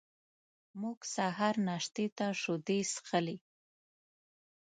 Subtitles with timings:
[0.81, 3.37] موږ سهار ناشتې ته شیدې څښلې.